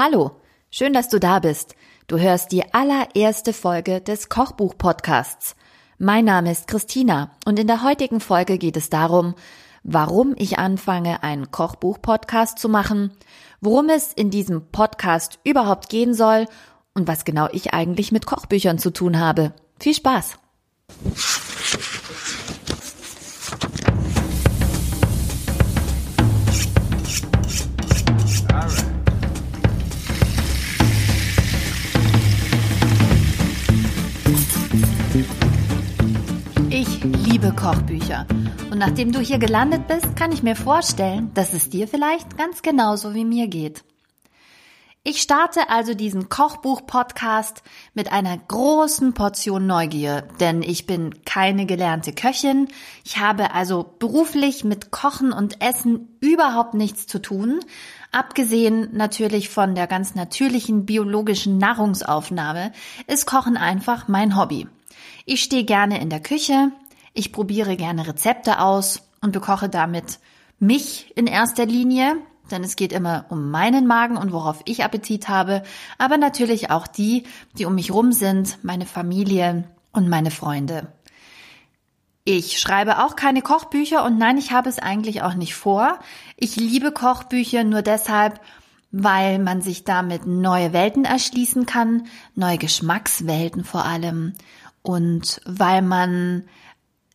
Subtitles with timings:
[0.00, 0.40] Hallo,
[0.70, 1.74] schön, dass du da bist.
[2.06, 5.56] Du hörst die allererste Folge des Kochbuch-Podcasts.
[5.98, 9.34] Mein Name ist Christina und in der heutigen Folge geht es darum,
[9.82, 13.10] warum ich anfange, einen Kochbuch-Podcast zu machen,
[13.60, 16.46] worum es in diesem Podcast überhaupt gehen soll
[16.94, 19.52] und was genau ich eigentlich mit Kochbüchern zu tun habe.
[19.80, 20.38] Viel Spaß!
[37.68, 38.26] Kochbücher.
[38.70, 42.62] Und nachdem du hier gelandet bist, kann ich mir vorstellen, dass es dir vielleicht ganz
[42.62, 43.84] genauso wie mir geht.
[45.04, 52.14] Ich starte also diesen Kochbuch-Podcast mit einer großen Portion Neugier, denn ich bin keine gelernte
[52.14, 52.68] Köchin.
[53.04, 57.60] Ich habe also beruflich mit Kochen und Essen überhaupt nichts zu tun,
[58.12, 62.72] abgesehen natürlich von der ganz natürlichen biologischen Nahrungsaufnahme,
[63.06, 64.66] ist Kochen einfach mein Hobby.
[65.26, 66.72] Ich stehe gerne in der Küche,
[67.18, 70.20] ich probiere gerne Rezepte aus und bekoche damit
[70.60, 72.16] mich in erster Linie,
[72.50, 75.64] denn es geht immer um meinen Magen und worauf ich Appetit habe,
[75.98, 77.24] aber natürlich auch die,
[77.58, 80.92] die um mich rum sind, meine Familie und meine Freunde.
[82.24, 85.98] Ich schreibe auch keine Kochbücher und nein, ich habe es eigentlich auch nicht vor.
[86.36, 88.40] Ich liebe Kochbücher nur deshalb,
[88.92, 94.34] weil man sich damit neue Welten erschließen kann, neue Geschmackswelten vor allem
[94.82, 96.44] und weil man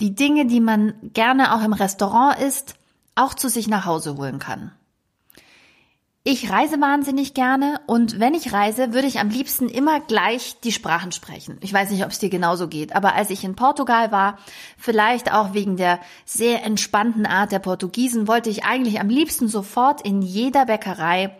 [0.00, 2.74] die Dinge, die man gerne auch im Restaurant isst,
[3.14, 4.72] auch zu sich nach Hause holen kann.
[6.28, 10.72] Ich reise wahnsinnig gerne und wenn ich reise, würde ich am liebsten immer gleich die
[10.72, 11.56] Sprachen sprechen.
[11.60, 14.36] Ich weiß nicht, ob es dir genauso geht, aber als ich in Portugal war,
[14.76, 20.00] vielleicht auch wegen der sehr entspannten Art der Portugiesen, wollte ich eigentlich am liebsten sofort
[20.00, 21.32] in jeder Bäckerei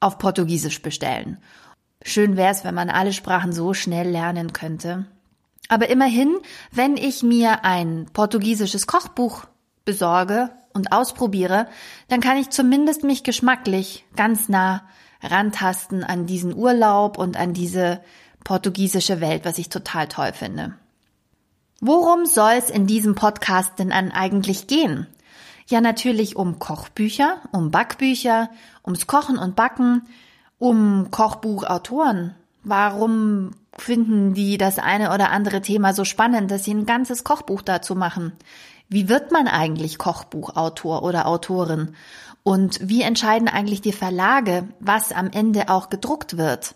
[0.00, 1.38] auf Portugiesisch bestellen.
[2.02, 5.06] Schön wäre es, wenn man alle Sprachen so schnell lernen könnte.
[5.68, 6.36] Aber immerhin,
[6.70, 9.44] wenn ich mir ein portugiesisches Kochbuch
[9.84, 11.66] besorge und ausprobiere,
[12.08, 14.82] dann kann ich zumindest mich geschmacklich ganz nah
[15.22, 18.00] rantasten an diesen Urlaub und an diese
[18.44, 20.74] portugiesische Welt, was ich total toll finde.
[21.80, 25.06] Worum soll es in diesem Podcast denn an eigentlich gehen?
[25.68, 28.50] Ja, natürlich um Kochbücher, um Backbücher,
[28.84, 30.02] ums Kochen und Backen,
[30.58, 32.34] um Kochbuchautoren.
[32.68, 37.62] Warum finden die das eine oder andere Thema so spannend, dass sie ein ganzes Kochbuch
[37.62, 38.32] dazu machen?
[38.88, 41.94] Wie wird man eigentlich Kochbuchautor oder Autorin?
[42.42, 46.74] Und wie entscheiden eigentlich die Verlage, was am Ende auch gedruckt wird?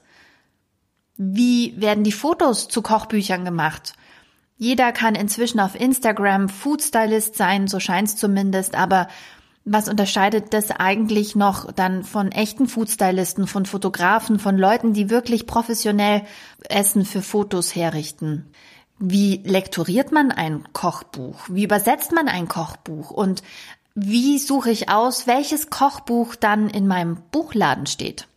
[1.17, 3.95] Wie werden die Fotos zu Kochbüchern gemacht?
[4.59, 9.09] Jeder kann inzwischen auf Instagram Foodstylist sein, so scheint's zumindest, aber
[9.65, 15.47] was unterscheidet das eigentlich noch dann von echten Foodstylisten, von Fotografen, von Leuten, die wirklich
[15.47, 16.22] professionell
[16.69, 18.50] Essen für Fotos herrichten?
[18.99, 21.41] Wie lektoriert man ein Kochbuch?
[21.49, 23.10] Wie übersetzt man ein Kochbuch?
[23.10, 23.43] Und
[23.94, 28.28] wie suche ich aus, welches Kochbuch dann in meinem Buchladen steht?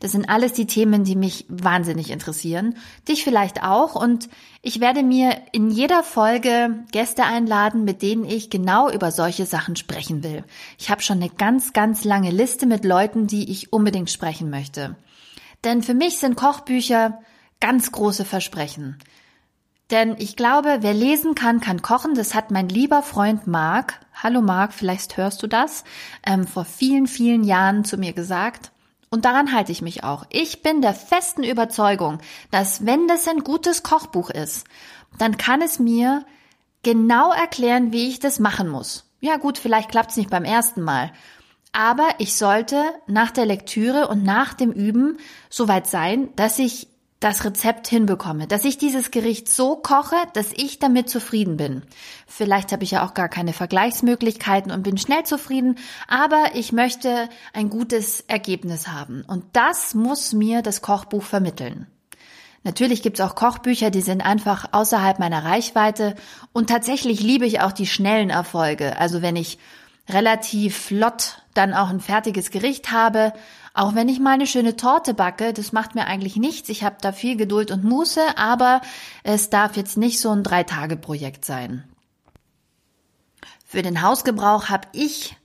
[0.00, 2.76] Das sind alles die Themen, die mich wahnsinnig interessieren,
[3.08, 3.94] dich vielleicht auch.
[3.94, 4.28] Und
[4.62, 9.76] ich werde mir in jeder Folge Gäste einladen, mit denen ich genau über solche Sachen
[9.76, 10.44] sprechen will.
[10.78, 14.96] Ich habe schon eine ganz, ganz lange Liste mit Leuten, die ich unbedingt sprechen möchte.
[15.64, 17.20] Denn für mich sind Kochbücher
[17.60, 18.98] ganz große Versprechen.
[19.90, 22.14] Denn ich glaube, wer lesen kann, kann kochen.
[22.14, 25.84] Das hat mein lieber Freund Marc, hallo Marc, vielleicht hörst du das,
[26.26, 28.72] ähm, vor vielen, vielen Jahren zu mir gesagt.
[29.14, 30.26] Und daran halte ich mich auch.
[30.30, 32.18] Ich bin der festen Überzeugung,
[32.50, 34.66] dass wenn das ein gutes Kochbuch ist,
[35.18, 36.26] dann kann es mir
[36.82, 39.08] genau erklären, wie ich das machen muss.
[39.20, 41.12] Ja gut, vielleicht klappt es nicht beim ersten Mal.
[41.70, 46.88] Aber ich sollte nach der Lektüre und nach dem Üben soweit sein, dass ich
[47.24, 51.82] das Rezept hinbekomme, dass ich dieses Gericht so koche, dass ich damit zufrieden bin.
[52.26, 57.30] Vielleicht habe ich ja auch gar keine Vergleichsmöglichkeiten und bin schnell zufrieden, aber ich möchte
[57.54, 59.24] ein gutes Ergebnis haben.
[59.26, 61.86] Und das muss mir das Kochbuch vermitteln.
[62.62, 66.16] Natürlich gibt's auch Kochbücher, die sind einfach außerhalb meiner Reichweite
[66.52, 68.98] und tatsächlich liebe ich auch die schnellen Erfolge.
[68.98, 69.58] Also wenn ich
[70.10, 73.32] relativ flott dann auch ein fertiges Gericht habe
[73.74, 76.68] auch wenn ich mal eine schöne Torte backe, das macht mir eigentlich nichts.
[76.68, 78.80] Ich habe da viel Geduld und Muße, aber
[79.24, 81.82] es darf jetzt nicht so ein Drei-Tage-Projekt sein.
[83.66, 85.36] Für den Hausgebrauch habe ich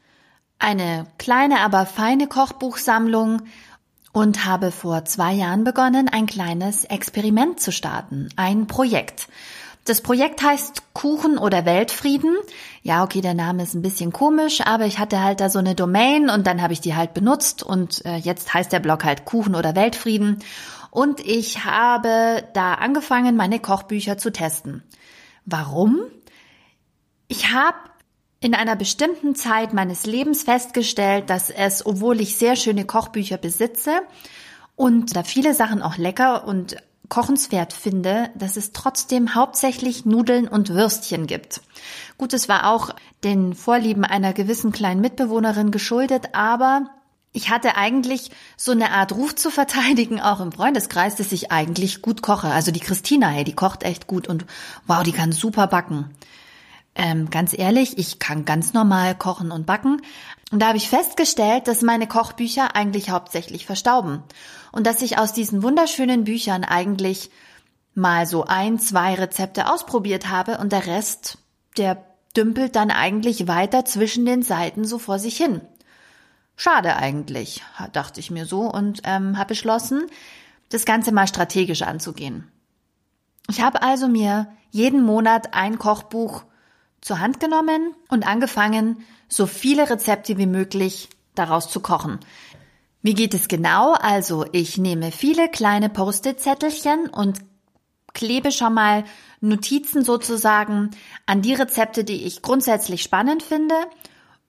[0.59, 3.41] eine kleine, aber feine Kochbuchsammlung
[4.11, 9.27] und habe vor zwei Jahren begonnen, ein kleines Experiment zu starten, ein Projekt.
[9.89, 12.37] Das Projekt heißt Kuchen oder Weltfrieden.
[12.83, 15.73] Ja, okay, der Name ist ein bisschen komisch, aber ich hatte halt da so eine
[15.73, 19.25] Domain und dann habe ich die halt benutzt und äh, jetzt heißt der Blog halt
[19.25, 20.43] Kuchen oder Weltfrieden.
[20.91, 24.83] Und ich habe da angefangen, meine Kochbücher zu testen.
[25.45, 26.01] Warum?
[27.27, 27.77] Ich habe
[28.41, 34.01] in einer bestimmten Zeit meines Lebens festgestellt, dass es, obwohl ich sehr schöne Kochbücher besitze
[34.75, 36.77] und da viele Sachen auch lecker und
[37.09, 41.61] kochenswert finde, dass es trotzdem hauptsächlich Nudeln und Würstchen gibt.
[42.17, 42.91] Gut, es war auch
[43.23, 46.89] den Vorlieben einer gewissen kleinen Mitbewohnerin geschuldet, aber
[47.31, 52.01] ich hatte eigentlich so eine Art Ruf zu verteidigen, auch im Freundeskreis, dass ich eigentlich
[52.01, 52.47] gut koche.
[52.47, 54.45] Also die Christina, hey, die kocht echt gut und
[54.87, 56.11] wow, die kann super backen.
[56.95, 60.01] Ähm, ganz ehrlich, ich kann ganz normal kochen und backen.
[60.51, 64.23] Und da habe ich festgestellt, dass meine Kochbücher eigentlich hauptsächlich verstauben.
[64.71, 67.29] Und dass ich aus diesen wunderschönen Büchern eigentlich
[67.93, 71.37] mal so ein, zwei Rezepte ausprobiert habe und der Rest,
[71.77, 72.03] der
[72.35, 75.61] dümpelt dann eigentlich weiter zwischen den Seiten so vor sich hin.
[76.55, 77.63] Schade eigentlich,
[77.93, 80.07] dachte ich mir so und ähm, habe beschlossen,
[80.69, 82.51] das Ganze mal strategisch anzugehen.
[83.49, 86.43] Ich habe also mir jeden Monat ein Kochbuch
[87.01, 92.19] zur Hand genommen und angefangen, so viele Rezepte wie möglich daraus zu kochen.
[93.01, 93.93] Wie geht es genau?
[93.93, 97.39] Also ich nehme viele kleine Post-it-Zettelchen und
[98.13, 99.05] klebe schon mal
[99.39, 100.91] Notizen sozusagen
[101.25, 103.75] an die Rezepte, die ich grundsätzlich spannend finde.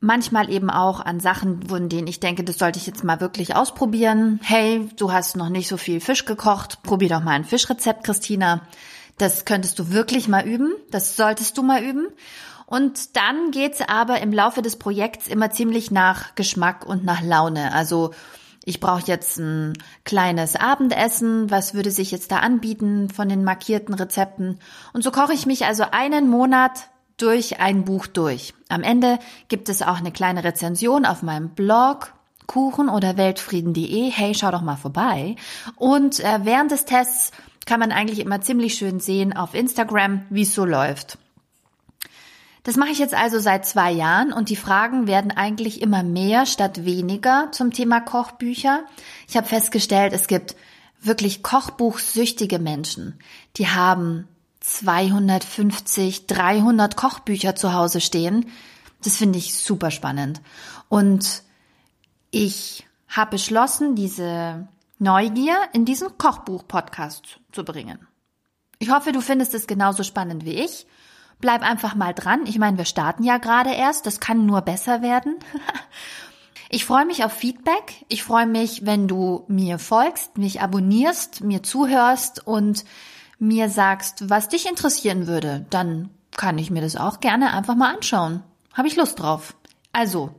[0.01, 3.55] Manchmal eben auch an Sachen, von denen ich denke, das sollte ich jetzt mal wirklich
[3.55, 4.41] ausprobieren.
[4.43, 8.63] Hey, du hast noch nicht so viel Fisch gekocht, probier doch mal ein Fischrezept, Christina.
[9.21, 10.73] Das könntest du wirklich mal üben.
[10.91, 12.07] Das solltest du mal üben.
[12.65, 17.75] Und dann geht's aber im Laufe des Projekts immer ziemlich nach Geschmack und nach Laune.
[17.75, 18.13] Also
[18.65, 19.75] ich brauche jetzt ein
[20.05, 24.59] kleines Abendessen, was würde sich jetzt da anbieten von den markierten Rezepten.
[24.95, 26.89] Und so koche ich mich also einen Monat
[27.19, 28.55] durch ein Buch durch.
[28.71, 29.19] Am Ende
[29.49, 32.15] gibt es auch eine kleine Rezension auf meinem Blog
[32.47, 34.11] kuchen oder weltfrieden.de.
[34.11, 35.37] Hey, schau doch mal vorbei.
[35.77, 37.33] Und äh, während des Tests
[37.71, 41.19] kann man eigentlich immer ziemlich schön sehen auf Instagram, wie es so läuft.
[42.65, 46.47] Das mache ich jetzt also seit zwei Jahren und die Fragen werden eigentlich immer mehr
[46.47, 48.81] statt weniger zum Thema Kochbücher.
[49.29, 50.57] Ich habe festgestellt, es gibt
[51.01, 53.21] wirklich kochbuchsüchtige Menschen,
[53.57, 54.27] die haben
[54.59, 58.47] 250, 300 Kochbücher zu Hause stehen.
[59.05, 60.41] Das finde ich super spannend.
[60.89, 61.45] Und
[62.33, 64.67] ich habe beschlossen, diese
[65.01, 68.07] Neugier in diesen Kochbuch-Podcast zu bringen.
[68.79, 70.87] Ich hoffe, du findest es genauso spannend wie ich.
[71.41, 72.45] Bleib einfach mal dran.
[72.45, 74.05] Ich meine, wir starten ja gerade erst.
[74.05, 75.37] Das kann nur besser werden.
[76.73, 78.05] Ich freue mich auf Feedback.
[78.07, 82.85] Ich freue mich, wenn du mir folgst, mich abonnierst, mir zuhörst und
[83.41, 85.67] mir sagst, was dich interessieren würde.
[85.71, 88.45] Dann kann ich mir das auch gerne einfach mal anschauen.
[88.73, 89.57] Habe ich Lust drauf.
[89.93, 90.31] Also,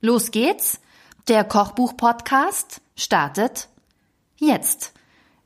[0.00, 0.78] los geht's.
[1.26, 3.68] Der Kochbuch-Podcast startet
[4.46, 4.92] Jetzt.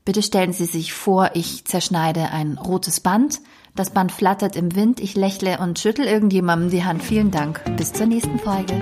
[0.03, 3.39] Bitte stellen Sie sich vor, ich zerschneide ein rotes Band.
[3.75, 7.03] Das Band flattert im Wind, ich lächle und schüttel irgendjemandem die Hand.
[7.03, 7.63] Vielen Dank.
[7.77, 8.73] Bis zur nächsten Folge.